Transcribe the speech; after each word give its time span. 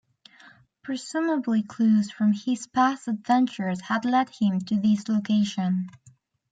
Presumably 0.81 1.61
clues 1.61 2.09
from 2.09 2.33
his 2.33 2.65
past 2.65 3.07
adventures 3.07 3.81
had 3.81 4.03
led 4.03 4.31
him 4.31 4.57
to 4.61 4.75
this 4.81 5.07
location. 5.07 5.91